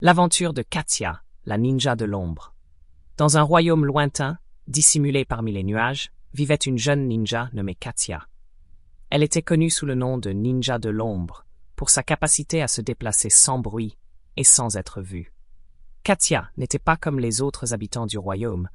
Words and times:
L'aventure 0.00 0.52
de 0.52 0.62
Katia, 0.62 1.22
la 1.46 1.56
ninja 1.56 1.94
de 1.94 2.04
l'ombre. 2.04 2.52
Dans 3.16 3.38
un 3.38 3.42
royaume 3.42 3.86
lointain, 3.86 4.38
dissimulé 4.66 5.24
parmi 5.24 5.52
les 5.52 5.62
nuages, 5.62 6.10
vivait 6.34 6.56
une 6.56 6.78
jeune 6.78 7.06
ninja 7.06 7.48
nommée 7.52 7.76
Katia. 7.76 8.26
Elle 9.10 9.22
était 9.22 9.40
connue 9.40 9.70
sous 9.70 9.86
le 9.86 9.94
nom 9.94 10.18
de 10.18 10.30
ninja 10.30 10.80
de 10.80 10.90
l'ombre, 10.90 11.46
pour 11.76 11.90
sa 11.90 12.02
capacité 12.02 12.60
à 12.60 12.66
se 12.66 12.80
déplacer 12.80 13.30
sans 13.30 13.60
bruit 13.60 13.96
et 14.36 14.42
sans 14.42 14.76
être 14.76 15.00
vue. 15.00 15.32
Katia 16.02 16.50
n'était 16.56 16.80
pas 16.80 16.96
comme 16.96 17.20
les 17.20 17.40
autres 17.40 17.72
habitants 17.72 18.06
du 18.06 18.18
royaume, 18.18 18.68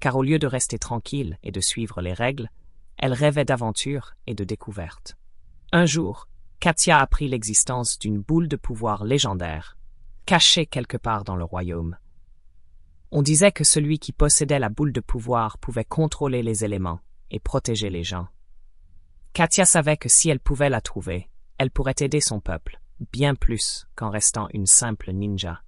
car 0.00 0.16
au 0.16 0.22
lieu 0.22 0.38
de 0.38 0.46
rester 0.46 0.78
tranquille 0.78 1.38
et 1.42 1.52
de 1.52 1.60
suivre 1.60 2.00
les 2.00 2.14
règles, 2.14 2.48
elle 2.96 3.12
rêvait 3.12 3.44
d'aventure 3.44 4.14
et 4.26 4.34
de 4.34 4.42
découverte. 4.42 5.18
Un 5.70 5.84
jour, 5.84 6.28
Katia 6.60 6.98
apprit 6.98 7.28
l'existence 7.28 7.98
d'une 7.98 8.22
boule 8.22 8.48
de 8.48 8.56
pouvoir 8.56 9.04
légendaire, 9.04 9.76
cachée 10.26 10.66
quelque 10.66 10.96
part 10.96 11.24
dans 11.24 11.36
le 11.36 11.44
royaume. 11.44 11.96
On 13.10 13.22
disait 13.22 13.52
que 13.52 13.64
celui 13.64 13.98
qui 13.98 14.12
possédait 14.12 14.58
la 14.58 14.68
boule 14.68 14.92
de 14.92 15.00
pouvoir 15.00 15.58
pouvait 15.58 15.84
contrôler 15.84 16.42
les 16.42 16.64
éléments 16.64 17.00
et 17.30 17.40
protéger 17.40 17.90
les 17.90 18.04
gens. 18.04 18.28
Katia 19.34 19.64
savait 19.64 19.96
que 19.96 20.08
si 20.08 20.30
elle 20.30 20.40
pouvait 20.40 20.70
la 20.70 20.80
trouver, 20.80 21.28
elle 21.58 21.70
pourrait 21.70 21.94
aider 22.00 22.20
son 22.20 22.40
peuple, 22.40 22.80
bien 23.12 23.34
plus 23.34 23.86
qu'en 23.94 24.10
restant 24.10 24.48
une 24.52 24.66
simple 24.66 25.12
ninja. 25.12 25.62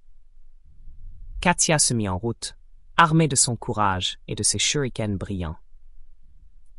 Katia 1.41 1.79
se 1.79 1.93
mit 1.93 2.09
en 2.09 2.17
route, 2.17 2.55
armée 2.97 3.27
de 3.27 3.35
son 3.35 3.55
courage 3.55 4.17
et 4.27 4.35
de 4.35 4.43
ses 4.43 4.59
shurikens 4.59 5.17
brillants. 5.17 5.57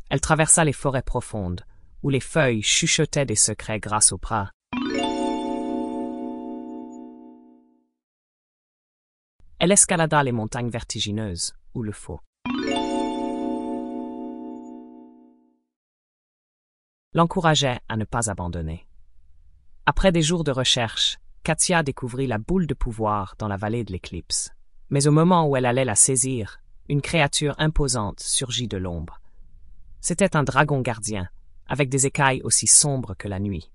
Elle 0.08 0.20
traversa 0.20 0.64
les 0.64 0.72
forêts 0.72 1.02
profondes, 1.02 1.64
où 2.02 2.10
les 2.10 2.20
feuilles 2.20 2.62
chuchotaient 2.62 3.26
des 3.26 3.36
secrets 3.36 3.80
grâce 3.80 4.12
aux 4.12 4.18
bras. 4.18 4.50
Elle 9.58 9.72
escalada 9.72 10.22
les 10.22 10.32
montagnes 10.32 10.68
vertigineuses, 10.68 11.54
où 11.72 11.82
le 11.82 11.92
faux. 11.92 12.20
L'encourageait 17.14 17.80
à 17.88 17.96
ne 17.96 18.04
pas 18.04 18.28
abandonner. 18.28 18.86
Après 19.86 20.12
des 20.12 20.20
jours 20.20 20.44
de 20.44 20.50
recherche, 20.50 21.16
Katia 21.42 21.82
découvrit 21.82 22.26
la 22.26 22.36
boule 22.36 22.66
de 22.66 22.74
pouvoir 22.74 23.34
dans 23.38 23.48
la 23.48 23.56
vallée 23.56 23.82
de 23.82 23.92
l'éclipse. 23.92 24.50
Mais 24.90 25.06
au 25.06 25.10
moment 25.10 25.48
où 25.48 25.56
elle 25.56 25.64
allait 25.64 25.86
la 25.86 25.94
saisir, 25.94 26.60
une 26.90 27.00
créature 27.00 27.54
imposante 27.56 28.20
surgit 28.20 28.68
de 28.68 28.76
l'ombre. 28.76 29.22
C'était 30.02 30.36
un 30.36 30.42
dragon 30.42 30.82
gardien, 30.82 31.30
avec 31.66 31.88
des 31.88 32.04
écailles 32.04 32.42
aussi 32.42 32.66
sombres 32.66 33.14
que 33.16 33.26
la 33.26 33.40
nuit. 33.40 33.72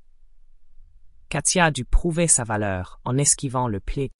Katia 1.29 1.71
dut 1.71 1.85
prouver 1.85 2.27
sa 2.27 2.43
valeur 2.43 2.99
en 3.03 3.17
esquivant 3.17 3.67
le 3.67 3.79
pli 3.79 4.11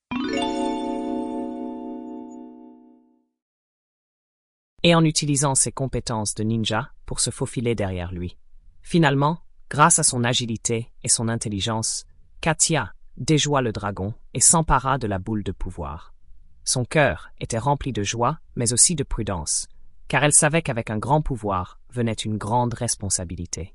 et 4.84 4.96
en 4.96 5.04
utilisant 5.04 5.56
ses 5.56 5.72
compétences 5.72 6.36
de 6.36 6.44
ninja 6.44 6.92
pour 7.06 7.20
se 7.20 7.30
faufiler 7.30 7.76
derrière 7.76 8.12
lui. 8.12 8.38
Finalement, 8.82 9.40
grâce 9.70 10.00
à 10.00 10.04
son 10.04 10.24
agilité 10.24 10.92
et 11.04 11.10
son 11.10 11.28
intelligence, 11.28 12.06
Katia 12.42 12.94
déjoua 13.18 13.62
le 13.62 13.72
dragon 13.72 14.14
et 14.34 14.40
s'empara 14.40 14.98
de 14.98 15.08
la 15.08 15.20
boule 15.20 15.44
de 15.44 15.52
pouvoir. 15.52 16.14
Son 16.64 16.86
cœur 16.86 17.32
était 17.40 17.58
rempli 17.58 17.92
de 17.92 18.04
joie, 18.04 18.40
mais 18.56 18.74
aussi 18.74 18.96
de 18.96 19.04
prudence, 19.04 19.68
car 20.08 20.24
elle 20.24 20.34
savait 20.34 20.62
qu'avec 20.62 20.90
un 20.90 20.98
grand 20.98 21.22
pouvoir 21.22 21.80
venait 21.90 22.14
une 22.14 22.38
grande 22.38 22.74
responsabilité. 22.74 23.74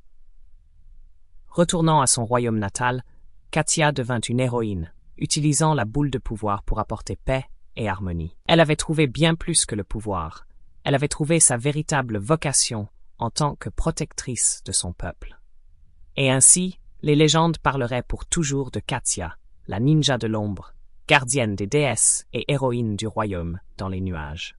Retournant 1.49 2.01
à 2.01 2.07
son 2.07 2.25
royaume 2.25 2.59
natal, 2.59 3.05
Katia 3.51 3.93
devint 3.93 4.21
une 4.21 4.41
héroïne, 4.41 4.93
utilisant 5.17 5.75
la 5.75 5.85
boule 5.85 6.11
de 6.11 6.19
pouvoir 6.19 6.63
pour 6.63 6.79
apporter 6.79 7.17
paix 7.17 7.47
et 7.77 7.89
harmonie. 7.89 8.37
Elle 8.47 8.61
avait 8.61 8.77
trouvé 8.77 9.07
bien 9.07 9.35
plus 9.35 9.65
que 9.65 9.75
le 9.75 9.85
pouvoir. 9.85 10.47
Elle 10.87 10.95
avait 10.95 11.09
trouvé 11.09 11.41
sa 11.41 11.57
véritable 11.57 12.17
vocation 12.17 12.87
en 13.19 13.29
tant 13.29 13.57
que 13.57 13.69
protectrice 13.69 14.63
de 14.65 14.71
son 14.71 14.93
peuple. 14.93 15.37
Et 16.15 16.31
ainsi, 16.31 16.79
les 17.03 17.17
légendes 17.17 17.59
parleraient 17.59 18.05
pour 18.05 18.25
toujours 18.25 18.71
de 18.71 18.79
Katia, 18.79 19.37
la 19.67 19.81
ninja 19.81 20.17
de 20.17 20.29
l'ombre, 20.29 20.75
gardienne 21.09 21.57
des 21.57 21.67
déesses 21.67 22.29
et 22.33 22.45
héroïne 22.47 22.95
du 22.95 23.09
royaume 23.09 23.59
dans 23.79 23.89
les 23.89 24.01
nuages. 24.01 24.55